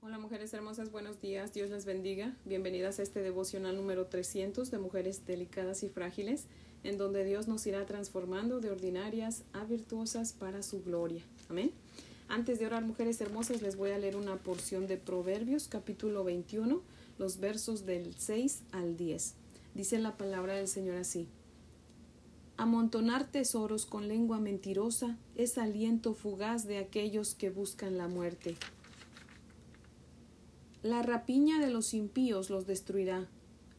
[0.00, 2.32] Hola mujeres hermosas, buenos días, Dios les bendiga.
[2.44, 6.44] Bienvenidas a este devocional número 300 de mujeres delicadas y frágiles,
[6.84, 11.24] en donde Dios nos irá transformando de ordinarias a virtuosas para su gloria.
[11.48, 11.72] Amén.
[12.28, 16.80] Antes de orar, mujeres hermosas, les voy a leer una porción de Proverbios, capítulo 21,
[17.18, 19.34] los versos del 6 al 10.
[19.74, 21.26] Dice la palabra del Señor así.
[22.56, 28.54] Amontonar tesoros con lengua mentirosa es aliento fugaz de aquellos que buscan la muerte.
[30.82, 33.28] La rapiña de los impíos los destruirá,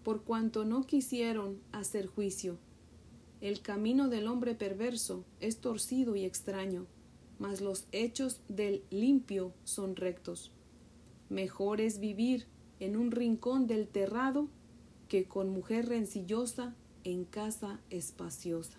[0.04, 2.58] por cuanto no quisieron hacer juicio.
[3.40, 6.88] El camino del hombre perverso es torcido y extraño,
[7.38, 10.52] mas los hechos del limpio son rectos.
[11.30, 12.48] Mejor es vivir
[12.82, 14.50] en un rincón del terrado
[15.08, 18.78] que con mujer rencillosa en casa espaciosa.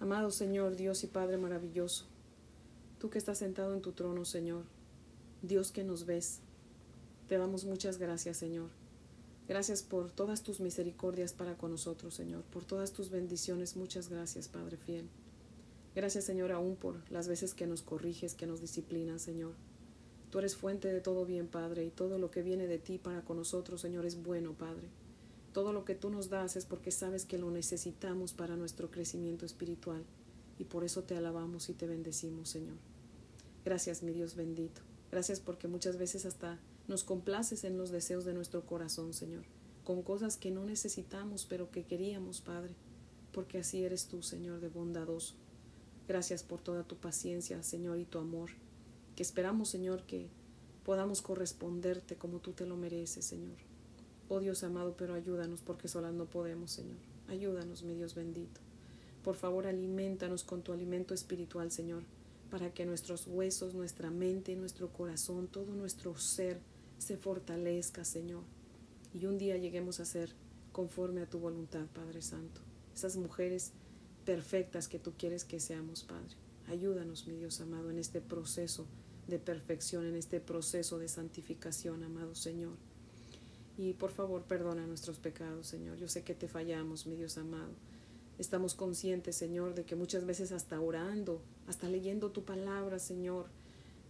[0.00, 2.06] Amado Señor, Dios y Padre maravilloso,
[2.98, 4.64] tú que estás sentado en tu trono, Señor,
[5.42, 6.40] Dios que nos ves,
[7.28, 8.70] te damos muchas gracias, Señor.
[9.48, 13.76] Gracias por todas tus misericordias para con nosotros, Señor, por todas tus bendiciones.
[13.76, 15.08] Muchas gracias, Padre fiel.
[15.94, 19.54] Gracias, Señor, aún por las veces que nos corriges, que nos disciplinas, Señor.
[20.30, 23.22] Tú eres fuente de todo bien, Padre, y todo lo que viene de ti para
[23.22, 24.88] con nosotros, Señor, es bueno, Padre.
[25.52, 29.46] Todo lo que tú nos das es porque sabes que lo necesitamos para nuestro crecimiento
[29.46, 30.04] espiritual,
[30.58, 32.76] y por eso te alabamos y te bendecimos, Señor.
[33.64, 34.82] Gracias, mi Dios bendito.
[35.10, 39.44] Gracias porque muchas veces hasta nos complaces en los deseos de nuestro corazón, Señor,
[39.84, 42.74] con cosas que no necesitamos, pero que queríamos, Padre,
[43.32, 45.34] porque así eres tú, Señor, de bondadoso.
[46.08, 48.50] Gracias por toda tu paciencia, Señor, y tu amor,
[49.16, 50.28] que esperamos, Señor, que
[50.84, 53.56] podamos corresponderte como tú te lo mereces, Señor.
[54.28, 56.98] Oh Dios amado, pero ayúdanos porque solas no podemos, Señor.
[57.28, 58.60] Ayúdanos, mi Dios bendito.
[59.24, 62.04] Por favor, alimentanos con tu alimento espiritual, Señor,
[62.50, 66.60] para que nuestros huesos, nuestra mente, nuestro corazón, todo nuestro ser
[66.98, 68.42] se fortalezca, Señor,
[69.14, 70.34] y un día lleguemos a ser
[70.72, 72.60] conforme a tu voluntad, Padre Santo.
[72.94, 73.72] Esas mujeres
[74.24, 76.34] perfectas que tú quieres que seamos, Padre.
[76.68, 78.86] Ayúdanos, mi Dios amado, en este proceso
[79.26, 82.76] de perfección, en este proceso de santificación, amado Señor.
[83.78, 85.98] Y por favor, perdona nuestros pecados, Señor.
[85.98, 87.72] Yo sé que te fallamos, mi Dios amado.
[88.38, 93.46] Estamos conscientes, Señor, de que muchas veces hasta orando, hasta leyendo tu palabra, Señor,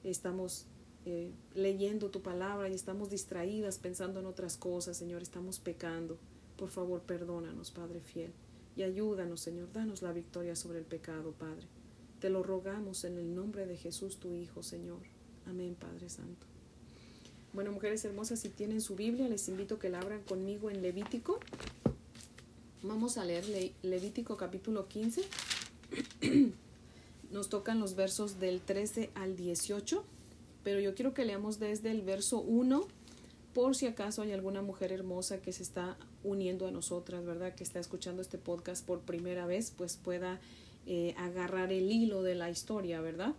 [0.05, 0.67] estamos
[1.09, 6.19] eh, leyendo tu palabra y estamos distraídas pensando en otras cosas, Señor, estamos pecando.
[6.57, 8.33] Por favor, perdónanos, Padre fiel,
[8.75, 11.69] y ayúdanos, Señor, danos la victoria sobre el pecado, Padre.
[12.19, 14.99] Te lo rogamos en el nombre de Jesús, tu Hijo, Señor.
[15.47, 16.45] Amén, Padre Santo.
[17.53, 20.83] Bueno, mujeres hermosas, si tienen su Biblia, les invito a que la abran conmigo en
[20.83, 21.39] Levítico.
[22.83, 23.45] Vamos a leer
[23.83, 25.23] Levítico capítulo 15.
[27.31, 30.05] Nos tocan los versos del 13 al 18
[30.67, 32.89] pero yo quiero que leamos desde el verso 1
[33.55, 37.55] por si acaso hay alguna mujer hermosa que se está uniendo a nosotras, ¿verdad?
[37.55, 40.41] Que está escuchando este podcast por primera vez, pues pueda
[40.89, 43.35] eh, agarrar el hilo de la historia, ¿verdad?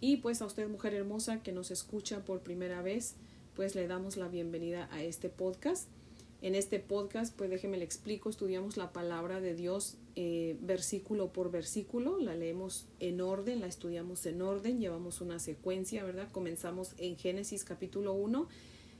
[0.00, 3.16] Y pues a usted, mujer hermosa, que nos escucha por primera vez,
[3.56, 5.88] pues le damos la bienvenida a este podcast.
[6.42, 11.50] En este podcast, pues déjeme le explico, estudiamos la palabra de Dios eh, versículo por
[11.50, 16.30] versículo, la leemos en orden, la estudiamos en orden, llevamos una secuencia, ¿verdad?
[16.30, 18.48] Comenzamos en Génesis capítulo 1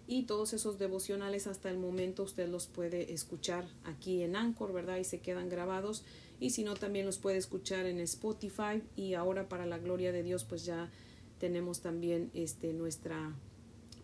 [0.07, 4.99] y todos esos devocionales hasta el momento usted los puede escuchar aquí en Anchor, ¿verdad?
[4.99, 6.05] Y se quedan grabados
[6.41, 10.23] y si no también los puede escuchar en Spotify y ahora para la gloria de
[10.23, 10.91] Dios pues ya
[11.39, 13.33] tenemos también este nuestra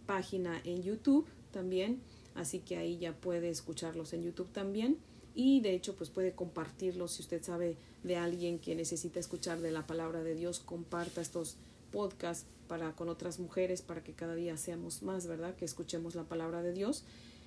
[0.06, 2.00] página en YouTube también
[2.34, 4.98] así que ahí ya puede escucharlos en YouTube también
[5.34, 9.70] y de hecho pues puede compartirlos si usted sabe de alguien que necesita escuchar de
[9.70, 11.56] la palabra de Dios, comparta estos
[11.92, 15.56] podcasts para con otras mujeres para que cada día seamos más, ¿verdad?
[15.56, 17.04] Que escuchemos la palabra de Dios.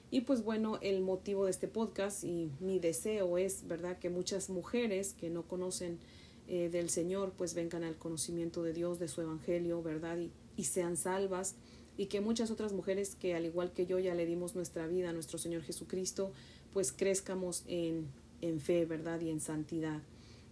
[0.09, 3.97] Y pues bueno, el motivo de este podcast y mi deseo es, ¿verdad?
[3.97, 5.99] Que muchas mujeres que no conocen
[6.47, 10.17] eh, del Señor pues vengan al conocimiento de Dios, de su Evangelio, ¿verdad?
[10.17, 11.55] Y, y sean salvas
[11.97, 15.11] y que muchas otras mujeres que al igual que yo ya le dimos nuestra vida
[15.11, 16.31] a nuestro Señor Jesucristo,
[16.73, 18.07] pues crezcamos en,
[18.41, 19.19] en fe, ¿verdad?
[19.21, 20.01] Y en santidad.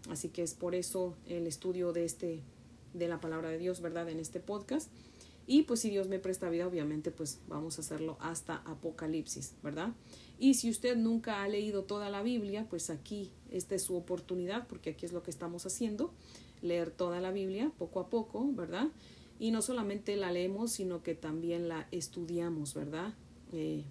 [0.10, 2.42] Así que es por eso el estudio de este
[2.94, 4.10] de la palabra de Dios, ¿verdad?
[4.10, 4.90] En este podcast.
[5.46, 9.94] Y pues si Dios me presta vida, obviamente pues vamos a hacerlo hasta Apocalipsis, ¿verdad?
[10.38, 14.68] Y si usted nunca ha leído toda la Biblia, pues aquí esta es su oportunidad,
[14.68, 16.14] porque aquí es lo que estamos haciendo,
[16.62, 18.90] leer toda la Biblia poco a poco, ¿verdad?
[19.40, 23.16] Y no solamente la leemos, sino que también la estudiamos, ¿verdad?
[23.52, 23.86] Eh,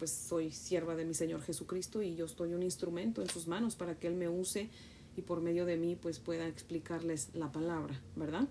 [0.00, 3.76] pues soy sierva de mi Señor Jesucristo y yo estoy un instrumento en sus manos
[3.76, 4.70] para que Él me use
[5.14, 8.48] y por medio de mí pues pueda explicarles la palabra, ¿verdad?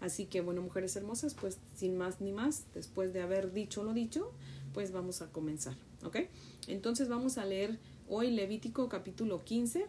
[0.00, 3.94] Así que bueno, mujeres hermosas, pues sin más ni más, después de haber dicho lo
[3.94, 4.32] dicho,
[4.74, 6.16] pues vamos a comenzar, ¿ok?
[6.66, 7.78] Entonces vamos a leer
[8.08, 9.86] hoy Levítico capítulo 15,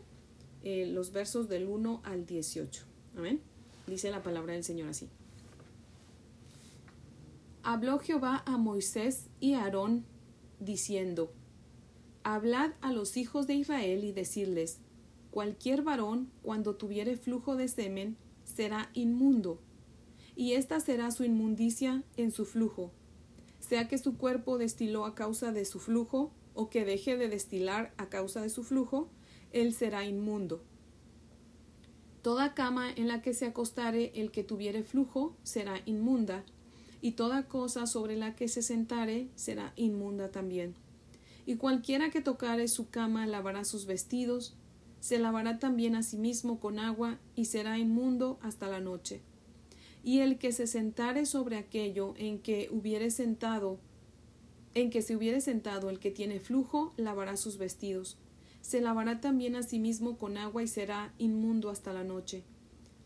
[0.63, 2.83] eh, los versos del 1 al 18.
[3.17, 3.41] Amén.
[3.87, 5.09] Dice la palabra del Señor así.
[7.63, 10.05] Habló Jehová a Moisés y a Aarón,
[10.59, 11.31] diciendo,
[12.23, 14.79] Hablad a los hijos de Israel y decirles,
[15.31, 19.59] Cualquier varón, cuando tuviere flujo de semen, será inmundo,
[20.35, 22.91] y esta será su inmundicia en su flujo,
[23.59, 27.93] sea que su cuerpo destiló a causa de su flujo, o que deje de destilar
[27.97, 29.09] a causa de su flujo,
[29.51, 30.61] él será inmundo.
[32.21, 36.43] Toda cama en la que se acostare el que tuviere flujo será inmunda,
[37.01, 40.75] y toda cosa sobre la que se sentare será inmunda también.
[41.45, 44.55] Y cualquiera que tocare su cama lavará sus vestidos,
[44.99, 49.21] se lavará también a sí mismo con agua, y será inmundo hasta la noche.
[50.03, 53.79] Y el que se sentare sobre aquello en que hubiere sentado
[54.75, 58.17] en que se hubiere sentado el que tiene flujo, lavará sus vestidos.
[58.61, 62.43] Se lavará también a sí mismo con agua y será inmundo hasta la noche.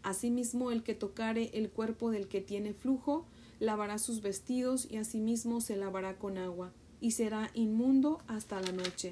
[0.02, 3.26] Asimismo, el que tocare el cuerpo del que tiene flujo,
[3.60, 9.12] lavará sus vestidos y asimismo se lavará con agua, y será inmundo hasta la noche.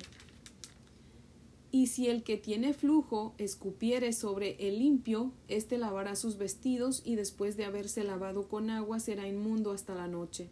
[1.72, 7.16] Y si el que tiene flujo escupiere sobre el limpio, éste lavará sus vestidos y
[7.16, 10.50] después de haberse lavado con agua será inmundo hasta la noche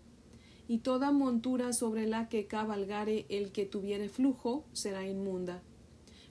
[0.70, 5.64] y toda montura sobre la que cabalgare el que tuviere flujo será inmunda.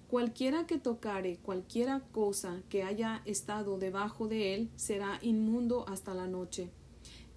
[0.07, 6.29] Cualquiera que tocare cualquiera cosa que haya estado debajo de él será inmundo hasta la
[6.29, 6.71] noche.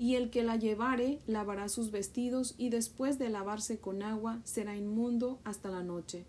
[0.01, 4.75] Y el que la llevare lavará sus vestidos y después de lavarse con agua será
[4.75, 6.25] inmundo hasta la noche.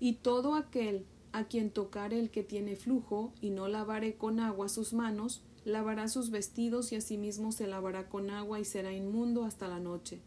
[0.00, 4.70] Y todo aquel a quien tocare el que tiene flujo y no lavare con agua
[4.70, 9.68] sus manos lavará sus vestidos y asimismo se lavará con agua y será inmundo hasta
[9.68, 10.22] la noche.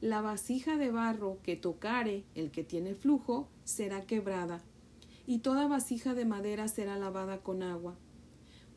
[0.00, 4.62] La vasija de barro que tocare el que tiene flujo será quebrada,
[5.26, 7.98] y toda vasija de madera será lavada con agua.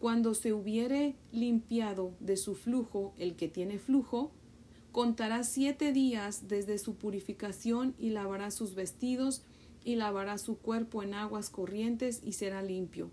[0.01, 4.33] Cuando se hubiere limpiado de su flujo el que tiene flujo,
[4.92, 9.44] contará siete días desde su purificación y lavará sus vestidos
[9.86, 13.09] y lavará su cuerpo en aguas corrientes y será limpio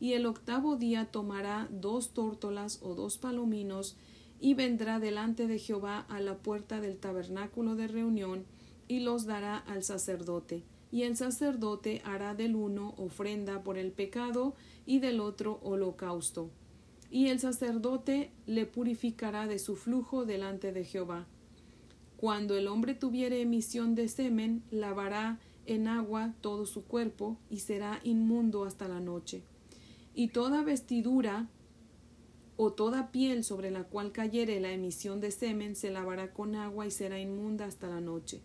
[0.00, 3.96] y el octavo día tomará dos tórtolas o dos palominos,
[4.40, 8.44] y vendrá delante de Jehová a la puerta del tabernáculo de reunión,
[8.86, 10.62] y los dará al sacerdote.
[10.90, 14.54] Y el sacerdote hará del uno ofrenda por el pecado,
[14.86, 16.50] y del otro holocausto.
[17.10, 21.26] Y el sacerdote le purificará de su flujo delante de Jehová.
[22.16, 28.00] Cuando el hombre tuviere emisión de semen, lavará en agua todo su cuerpo, y será
[28.02, 29.42] inmundo hasta la noche
[30.18, 31.46] y toda vestidura
[32.56, 36.88] o toda piel sobre la cual cayere la emisión de semen se lavará con agua
[36.88, 38.40] y será inmunda hasta la noche.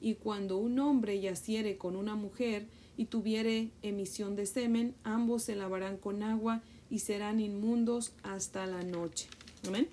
[0.00, 2.66] Y cuando un hombre yaciere con una mujer
[2.96, 8.82] y tuviere emisión de semen, ambos se lavarán con agua y serán inmundos hasta la
[8.82, 9.28] noche.
[9.66, 9.88] Amén.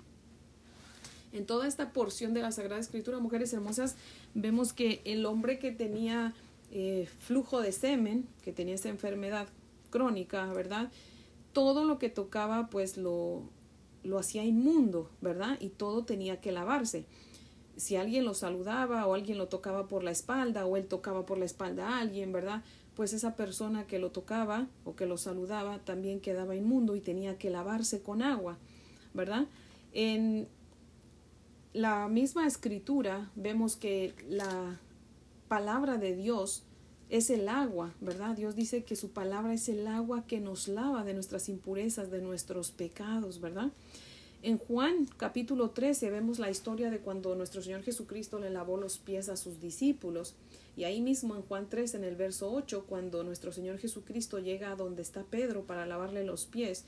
[1.32, 3.96] En toda esta porción de la Sagrada Escritura, mujeres hermosas,
[4.34, 6.32] vemos que el hombre que tenía
[6.70, 9.48] eh, flujo de semen, que tenía esa enfermedad
[9.90, 10.90] crónica, ¿verdad?
[11.54, 13.44] todo lo que tocaba pues lo,
[14.02, 15.56] lo hacía inmundo, ¿verdad?
[15.60, 17.06] Y todo tenía que lavarse.
[17.76, 21.38] Si alguien lo saludaba o alguien lo tocaba por la espalda o él tocaba por
[21.38, 22.62] la espalda a alguien, ¿verdad?
[22.94, 27.38] Pues esa persona que lo tocaba o que lo saludaba también quedaba inmundo y tenía
[27.38, 28.56] que lavarse con agua,
[29.12, 29.46] ¿verdad?
[29.92, 30.46] En
[31.72, 34.78] la misma escritura vemos que la
[35.48, 36.62] palabra de Dios
[37.10, 38.36] es el agua, ¿verdad?
[38.36, 42.20] Dios dice que su palabra es el agua que nos lava de nuestras impurezas, de
[42.20, 43.70] nuestros pecados, ¿verdad?
[44.46, 48.98] En Juan capítulo 13 vemos la historia de cuando nuestro Señor Jesucristo le lavó los
[48.98, 50.34] pies a sus discípulos.
[50.76, 54.70] Y ahí mismo en Juan 3, en el verso 8, cuando nuestro Señor Jesucristo llega
[54.70, 56.84] a donde está Pedro para lavarle los pies,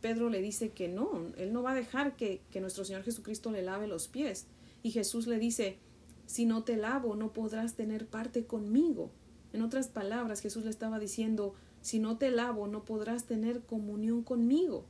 [0.00, 3.50] Pedro le dice que no, él no va a dejar que, que nuestro Señor Jesucristo
[3.50, 4.46] le lave los pies.
[4.84, 5.78] Y Jesús le dice,
[6.26, 9.10] si no te lavo, no podrás tener parte conmigo.
[9.52, 14.22] En otras palabras, Jesús le estaba diciendo, si no te lavo, no podrás tener comunión
[14.22, 14.84] conmigo.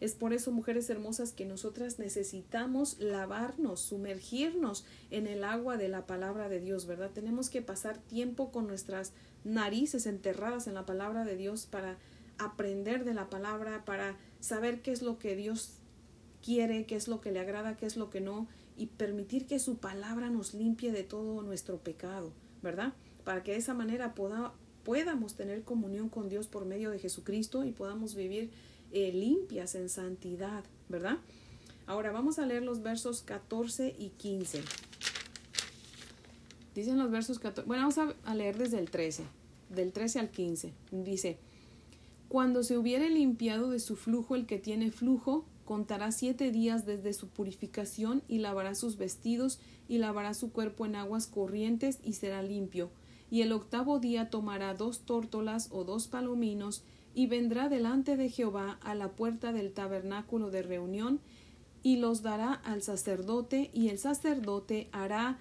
[0.00, 6.06] Es por eso, mujeres hermosas, que nosotras necesitamos lavarnos, sumergirnos en el agua de la
[6.06, 7.10] palabra de Dios, ¿verdad?
[7.12, 9.12] Tenemos que pasar tiempo con nuestras
[9.44, 11.96] narices enterradas en la palabra de Dios para
[12.38, 15.74] aprender de la palabra, para saber qué es lo que Dios
[16.42, 19.58] quiere, qué es lo que le agrada, qué es lo que no, y permitir que
[19.58, 22.92] su palabra nos limpie de todo nuestro pecado, ¿verdad?
[23.26, 27.72] para que de esa manera podamos tener comunión con Dios por medio de Jesucristo y
[27.72, 28.52] podamos vivir
[28.96, 31.18] eh, limpias en santidad, ¿verdad?
[31.86, 34.62] Ahora vamos a leer los versos 14 y 15.
[36.74, 37.68] Dicen los versos 14.
[37.68, 39.24] Bueno, vamos a, leer desde el 13.
[39.68, 40.72] Del 13 al 15.
[40.92, 41.36] Dice:
[42.28, 47.12] Cuando se hubiere limpiado de su flujo el que tiene flujo, contará siete días desde
[47.12, 49.60] su purificación y lavará sus vestidos
[49.90, 52.88] y lavará su cuerpo en aguas corrientes y será limpio.
[53.30, 56.82] Y el octavo día tomará dos tórtolas o dos palominos
[57.16, 61.18] y vendrá delante de Jehová a la puerta del tabernáculo de reunión
[61.82, 65.38] y los dará al sacerdote y el sacerdote hará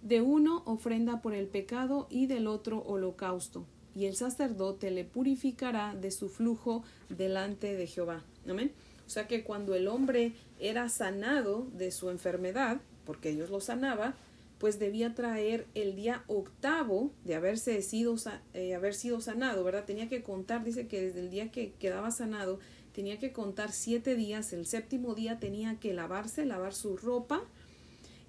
[0.00, 5.94] de uno ofrenda por el pecado y del otro holocausto y el sacerdote le purificará
[5.94, 8.24] de su flujo delante de Jehová.
[8.48, 8.72] Amén.
[9.06, 14.14] O sea que cuando el hombre era sanado de su enfermedad, porque Dios lo sanaba,
[14.60, 18.14] pues debía traer el día octavo de haberse sido,
[18.52, 19.86] eh, haber sido sanado, ¿verdad?
[19.86, 22.60] Tenía que contar, dice que desde el día que quedaba sanado,
[22.92, 27.42] tenía que contar siete días, el séptimo día tenía que lavarse, lavar su ropa,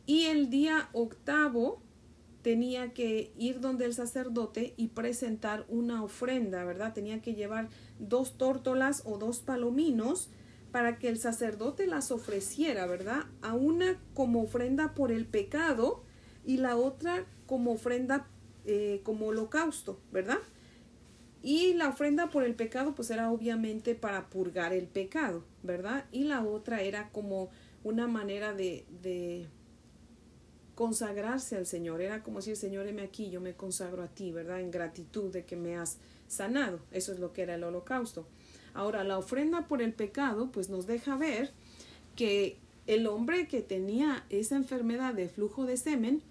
[0.05, 1.81] y el día octavo
[2.43, 6.93] tenía que ir donde el sacerdote y presentar una ofrenda, ¿verdad?
[6.93, 7.67] Tenía que llevar
[7.99, 10.29] dos tórtolas o dos palominos,
[10.71, 13.25] para que el sacerdote las ofreciera, ¿verdad?
[13.41, 16.05] A una como ofrenda por el pecado
[16.45, 18.27] y la otra como ofrenda
[18.65, 20.39] eh, como holocausto, ¿verdad?
[21.43, 26.05] Y la ofrenda por el pecado pues era obviamente para purgar el pecado, ¿verdad?
[26.11, 27.49] Y la otra era como
[27.83, 29.47] una manera de, de
[30.75, 32.01] consagrarse al Señor.
[32.01, 34.59] Era como decir, Señor, heme aquí, yo me consagro a ti, ¿verdad?
[34.59, 36.79] En gratitud de que me has sanado.
[36.91, 38.27] Eso es lo que era el holocausto.
[38.73, 41.51] Ahora, la ofrenda por el pecado, pues nos deja ver
[42.15, 42.57] que
[42.87, 46.21] el hombre que tenía esa enfermedad de flujo de semen,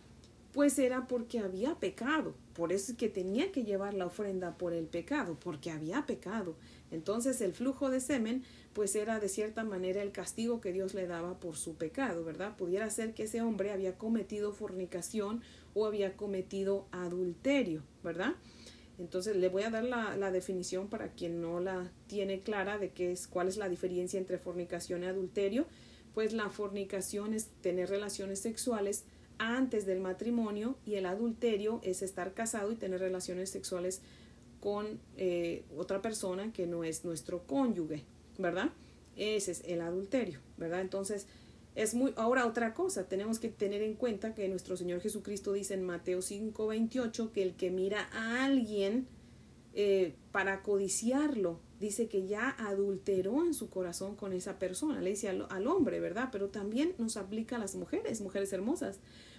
[0.52, 2.35] pues era porque había pecado.
[2.54, 6.57] Por eso es que tenía que llevar la ofrenda por el pecado, porque había pecado.
[6.90, 8.42] Entonces el flujo de semen,
[8.73, 12.57] pues era de cierta manera el castigo que Dios le daba por su pecado, ¿verdad?
[12.57, 15.42] Pudiera ser que ese hombre había cometido fornicación
[15.75, 18.35] o había cometido adulterio, ¿verdad?
[18.99, 23.12] Entonces le voy a dar la, definición para quien no la tiene clara de qué
[23.12, 25.66] es, cuál es la diferencia entre fornicación y adulterio.
[26.12, 29.04] Pues la fornicación es tener relaciones sexuales
[29.40, 34.02] antes del matrimonio y el adulterio es estar casado y tener relaciones sexuales
[34.61, 38.04] con eh, otra persona que no es nuestro cónyuge,
[38.37, 38.70] ¿verdad?
[39.16, 40.82] Ese es el adulterio, ¿verdad?
[40.82, 41.26] Entonces,
[41.75, 45.73] es muy, ahora otra cosa, tenemos que tener en cuenta que nuestro Señor Jesucristo dice
[45.73, 49.06] en Mateo 5:28 que el que mira a alguien
[49.75, 55.29] eh, para codiciarlo, dice que ya adulteró en su corazón con esa persona, le dice
[55.29, 56.29] al, al, hombre, ¿verdad?
[56.33, 58.99] Pero también nos aplica a las mujeres, mujeres hermosas,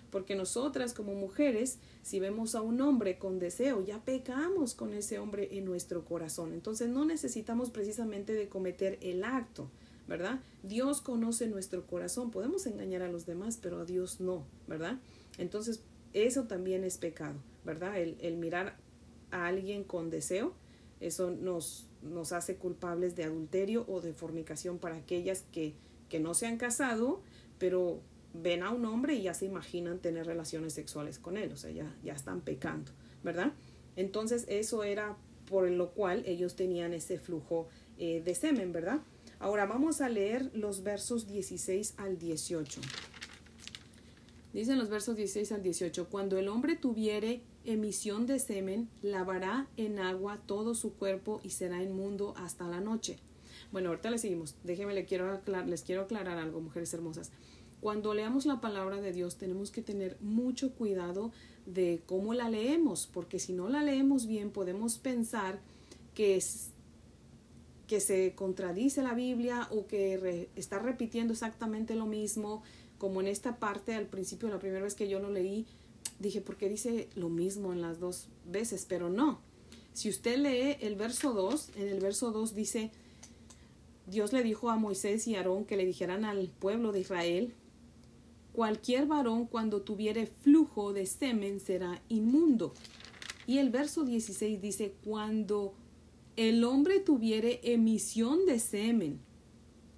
[0.10, 5.20] porque nosotras como mujeres, si vemos a un hombre con deseo, ya pecamos con ese
[5.20, 9.70] hombre en nuestro corazón, entonces no necesitamos precisamente de cometer el acto,
[10.08, 10.40] ¿verdad?
[10.64, 15.00] Dios conoce nuestro corazón, podemos engañar a los demás, pero a Dios no, ¿verdad?
[15.38, 15.82] Entonces,
[16.14, 17.98] eso también es pecado, ¿verdad?
[17.98, 18.78] El, mirar
[19.32, 20.54] a alguien con deseo,
[21.00, 25.74] eso nos, nos hace culpables de adulterio o de fornicación para aquellas que,
[26.10, 27.22] que no se han casado,
[27.58, 28.02] pero
[28.34, 31.72] ven a un hombre y ya se imaginan tener relaciones sexuales con él, o sea,
[31.72, 32.92] ya, ya están pecando,
[33.24, 33.54] ¿verdad?
[33.96, 35.18] Entonces, eso era
[35.50, 39.02] por lo cual ellos tenían ese flujo eh, de semen, ¿verdad?
[39.40, 42.80] Ahora vamos a leer los versos 16 al 18.
[44.54, 50.00] Dicen los versos 16 al 18, cuando el hombre tuviere emisión de semen, lavará en
[50.00, 53.18] agua todo su cuerpo y será inmundo hasta la noche.
[53.72, 54.56] Bueno, ahorita le seguimos.
[54.63, 57.32] Déjenme, les quiero, aclarar, les quiero aclarar algo, mujeres hermosas.
[57.80, 61.32] Cuando leamos la palabra de Dios tenemos que tener mucho cuidado
[61.65, 65.60] de cómo la leemos, porque si no la leemos bien podemos pensar
[66.13, 66.70] que es,
[67.88, 72.62] que se contradice la Biblia o que está repitiendo exactamente lo mismo,
[72.98, 75.65] como en esta parte al principio, la primera vez que yo lo leí,
[76.22, 78.86] dije, ¿por qué dice lo mismo en las dos veces?
[78.88, 79.40] Pero no.
[79.94, 82.92] Si usted lee el verso 2, en el verso 2 dice,
[84.08, 87.54] Dios le dijo a Moisés y Aarón que le dijeran al pueblo de Israel,
[88.54, 92.74] cualquier varón cuando tuviere flujo de semen será inmundo.
[93.48, 95.74] Y el verso 16 dice, cuando
[96.38, 99.20] el hombre tuviere emisión de semen.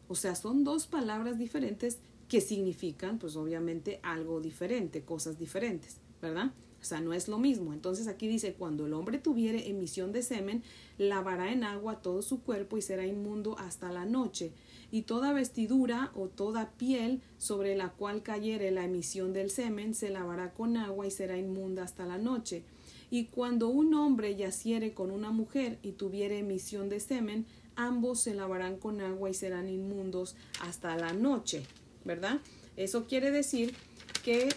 [0.07, 6.51] O sea, son dos palabras diferentes que significan, pues obviamente, algo diferente, cosas diferentes, ¿verdad?
[6.81, 7.71] O sea, no es lo mismo.
[7.71, 10.63] Entonces aquí dice, cuando el hombre tuviere emisión de semen,
[10.97, 14.51] lavará en agua todo su cuerpo y será inmundo hasta la noche.
[14.91, 20.09] Y toda vestidura o toda piel sobre la cual cayere la emisión del semen se
[20.09, 22.63] lavará con agua y será inmunda hasta la noche.
[23.11, 28.33] Y cuando un hombre yaciere con una mujer y tuviere emisión de semen, ambos se
[28.33, 31.63] lavarán con agua y serán inmundos hasta la noche.
[32.05, 32.39] ¿verdad?
[32.75, 33.75] Eso quiere decir
[34.23, 34.49] que,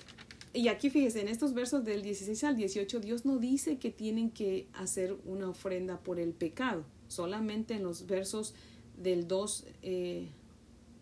[0.56, 4.30] y aquí fíjese, en estos versos del 16 al 18, Dios no dice que tienen
[4.30, 8.54] que hacer una ofrenda por el pecado, solamente en los versos
[8.96, 10.28] del 2 eh,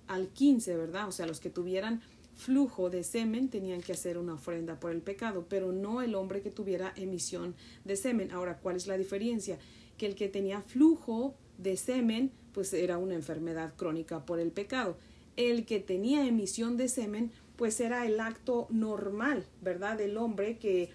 [0.08, 1.08] al 15, ¿verdad?
[1.08, 2.02] O sea, los que tuvieran
[2.34, 6.42] flujo de semen tenían que hacer una ofrenda por el pecado, pero no el hombre
[6.42, 8.32] que tuviera emisión de semen.
[8.32, 9.58] Ahora, ¿cuál es la diferencia?
[9.96, 14.96] Que el que tenía flujo de semen, pues era una enfermedad crónica por el pecado.
[15.36, 19.96] El que tenía emisión de semen, pues era el acto normal, ¿verdad?
[19.96, 20.90] Del hombre que,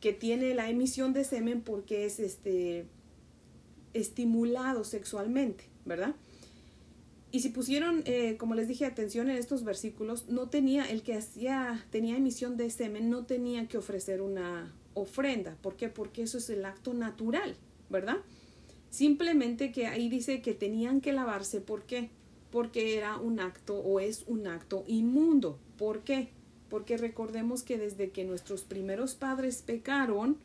[0.00, 2.86] que tiene la emisión de semen porque es este
[3.94, 6.14] estimulado sexualmente, ¿verdad?
[7.30, 11.14] Y si pusieron, eh, como les dije, atención en estos versículos, no tenía, el que
[11.14, 15.56] hacía, tenía emisión de semen, no tenía que ofrecer una ofrenda.
[15.60, 15.88] ¿Por qué?
[15.88, 17.54] Porque eso es el acto natural,
[17.90, 18.16] ¿verdad?
[18.88, 21.60] Simplemente que ahí dice que tenían que lavarse.
[21.60, 22.10] ¿Por qué?
[22.50, 25.58] Porque era un acto o es un acto inmundo.
[25.76, 26.30] ¿Por qué?
[26.68, 30.38] Porque recordemos que desde que nuestros primeros padres pecaron,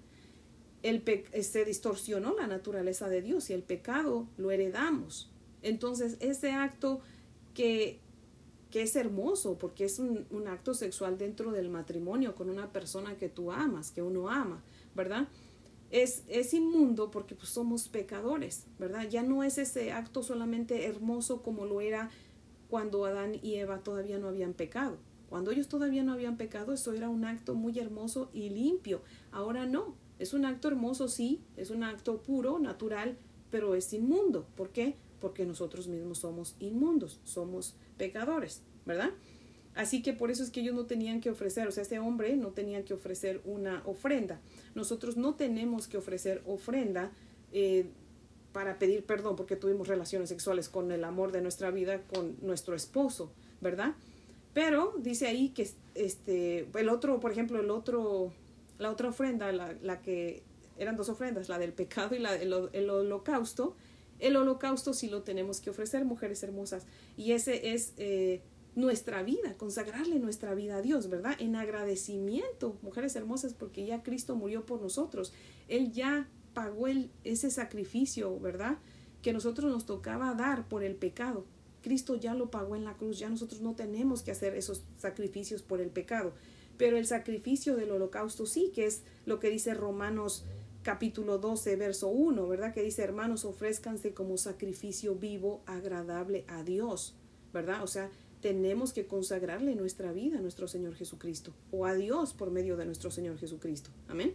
[0.83, 1.03] el
[1.41, 5.29] se distorsionó la naturaleza de Dios y el pecado lo heredamos.
[5.61, 6.99] Entonces, ese acto
[7.53, 7.99] que,
[8.69, 13.17] que es hermoso, porque es un, un, acto sexual dentro del matrimonio con una persona
[13.17, 14.61] que tú amas, que uno ama,
[14.93, 15.29] ¿verdad?
[15.93, 19.07] Es, es inmundo porque pues, somos pecadores, ¿verdad?
[19.07, 22.09] Ya no es ese acto solamente hermoso como lo era
[22.69, 24.97] cuando Adán y Eva todavía no habían pecado.
[25.29, 29.01] Cuando ellos todavía no habían pecado, eso era un acto muy hermoso y limpio.
[29.31, 33.17] Ahora no, es un acto hermoso, sí, es un acto puro, natural,
[33.51, 34.47] pero es inmundo.
[34.55, 34.95] ¿Por qué?
[35.23, 39.11] porque nosotros mismos somos inmundos, somos pecadores, ¿verdad?
[39.75, 42.35] Así que por eso es que ellos no tenían que ofrecer, o sea, ese hombre
[42.35, 44.39] no tenía que ofrecer una ofrenda.
[44.75, 47.11] Nosotros no tenemos que ofrecer ofrenda
[47.51, 47.87] eh,
[48.51, 52.75] para pedir perdón porque tuvimos relaciones sexuales con el amor de nuestra vida, con nuestro
[52.75, 53.95] esposo, ¿verdad?
[54.53, 58.31] Pero dice ahí que este, el otro, por ejemplo, el otro,
[58.77, 60.43] la otra ofrenda, la, la que
[60.77, 63.75] eran dos ofrendas, la del pecado y la, el, holocausto,
[64.19, 66.85] el holocausto sí lo tenemos que ofrecer, mujeres hermosas.
[67.17, 68.41] Y ese es eh,
[68.75, 71.35] nuestra vida, consagrarle nuestra vida a Dios, ¿verdad?
[71.39, 75.33] En agradecimiento, mujeres hermosas, porque ya Cristo murió por nosotros.
[75.67, 78.77] Él ya pagó el, ese sacrificio, ¿verdad?
[79.21, 81.45] Que nosotros nos tocaba dar por el pecado.
[81.81, 85.61] Cristo ya lo pagó en la cruz, ya nosotros no tenemos que hacer esos sacrificios
[85.61, 86.33] por el pecado.
[86.77, 90.45] Pero el sacrificio del holocausto sí, que es lo que dice Romanos
[90.81, 92.73] capítulo 12, verso 1, ¿verdad?
[92.73, 97.15] Que dice, hermanos, ofrézcanse como sacrificio vivo, agradable a Dios,
[97.53, 97.83] ¿verdad?
[97.83, 98.11] O sea,
[98.43, 102.85] tenemos que consagrarle nuestra vida a nuestro Señor Jesucristo o a Dios por medio de
[102.85, 103.89] nuestro Señor Jesucristo.
[104.09, 104.33] Amén.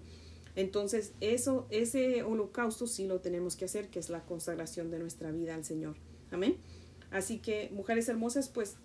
[0.57, 5.31] Entonces, eso, ese holocausto sí lo tenemos que hacer, que es la consagración de nuestra
[5.31, 5.97] vida al Señor.
[6.31, 6.57] Amén.
[7.11, 8.77] Así que, mujeres hermosas, pues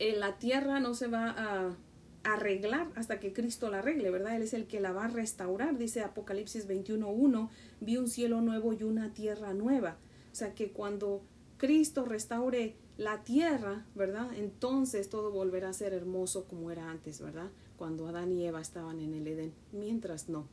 [0.00, 1.76] en la tierra no se va a
[2.24, 4.34] arreglar hasta que Cristo la arregle, ¿verdad?
[4.34, 8.72] Él es el que la va a restaurar, dice Apocalipsis 21.1, vi un cielo nuevo
[8.72, 9.96] y una tierra nueva.
[10.32, 11.22] O sea que cuando
[11.56, 14.32] Cristo restaure la tierra, ¿verdad?
[14.36, 17.50] Entonces todo volverá a ser hermoso como era antes, ¿verdad?
[17.76, 20.46] Cuando Adán y Eva estaban en el Edén, mientras no,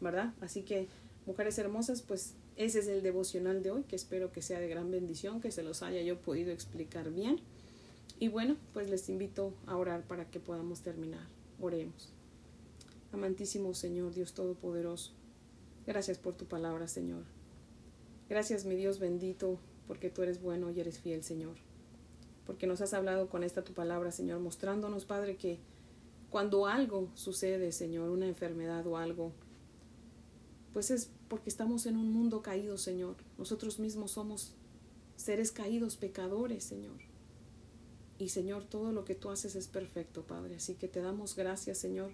[0.00, 0.34] ¿verdad?
[0.40, 0.88] Así que,
[1.24, 4.90] mujeres hermosas, pues ese es el devocional de hoy, que espero que sea de gran
[4.90, 7.40] bendición, que se los haya yo podido explicar bien.
[8.18, 11.26] Y bueno, pues les invito a orar para que podamos terminar.
[11.60, 12.12] Oremos.
[13.12, 15.12] Amantísimo Señor, Dios Todopoderoso,
[15.86, 17.24] gracias por tu palabra, Señor.
[18.28, 21.56] Gracias, mi Dios bendito, porque tú eres bueno y eres fiel, Señor.
[22.46, 25.58] Porque nos has hablado con esta tu palabra, Señor, mostrándonos, Padre, que
[26.30, 29.32] cuando algo sucede, Señor, una enfermedad o algo,
[30.72, 33.16] pues es porque estamos en un mundo caído, Señor.
[33.38, 34.54] Nosotros mismos somos
[35.16, 36.98] seres caídos, pecadores, Señor.
[38.18, 40.56] Y Señor, todo lo que tú haces es perfecto, Padre.
[40.56, 42.10] Así que te damos gracias, Señor,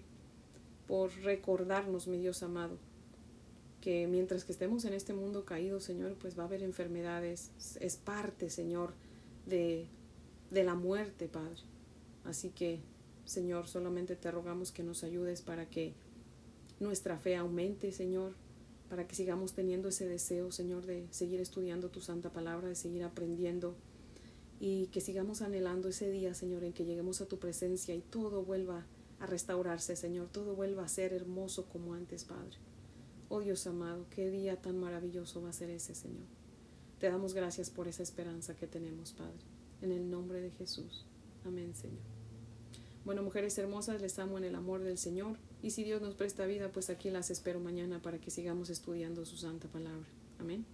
[0.87, 2.77] por recordarnos, mi Dios amado,
[3.81, 7.51] que mientras que estemos en este mundo caído, Señor, pues va a haber enfermedades.
[7.79, 8.93] Es parte, Señor,
[9.45, 9.87] de,
[10.53, 11.61] de la muerte, Padre.
[12.23, 12.79] Así que,
[13.25, 15.93] Señor, solamente te rogamos que nos ayudes para que
[16.79, 18.33] nuestra fe aumente, Señor,
[18.89, 23.03] para que sigamos teniendo ese deseo, Señor, de seguir estudiando tu santa palabra, de seguir
[23.03, 23.75] aprendiendo
[24.59, 28.43] y que sigamos anhelando ese día, Señor, en que lleguemos a tu presencia y todo
[28.43, 28.85] vuelva
[29.19, 32.57] a restaurarse, Señor, todo vuelva a ser hermoso como antes, Padre.
[33.29, 36.27] Oh Dios amado, qué día tan maravilloso va a ser ese, Señor.
[36.99, 39.52] Te damos gracias por esa esperanza que tenemos, Padre.
[39.83, 41.05] En el nombre de Jesús.
[41.43, 41.99] Amén, Señor.
[43.03, 45.37] Bueno, mujeres hermosas, les amo en el amor del Señor.
[45.61, 49.25] Y si Dios nos presta vida, pues aquí las espero mañana para que sigamos estudiando
[49.25, 50.07] su santa palabra.
[50.39, 50.65] Amén.